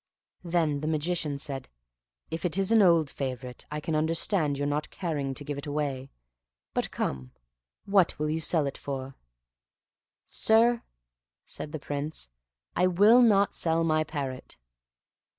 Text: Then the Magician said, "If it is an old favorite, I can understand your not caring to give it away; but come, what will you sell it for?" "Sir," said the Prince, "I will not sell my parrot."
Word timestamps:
Then 0.43 0.79
the 0.79 0.87
Magician 0.87 1.37
said, 1.37 1.69
"If 2.31 2.43
it 2.43 2.57
is 2.57 2.71
an 2.71 2.81
old 2.81 3.11
favorite, 3.11 3.67
I 3.69 3.79
can 3.79 3.95
understand 3.95 4.57
your 4.57 4.65
not 4.65 4.89
caring 4.89 5.35
to 5.35 5.43
give 5.43 5.59
it 5.59 5.67
away; 5.67 6.09
but 6.73 6.89
come, 6.89 7.33
what 7.85 8.17
will 8.17 8.27
you 8.27 8.39
sell 8.39 8.65
it 8.65 8.79
for?" 8.79 9.13
"Sir," 10.25 10.81
said 11.45 11.71
the 11.71 11.77
Prince, 11.77 12.29
"I 12.75 12.87
will 12.87 13.21
not 13.21 13.53
sell 13.53 13.83
my 13.83 14.03
parrot." 14.03 14.57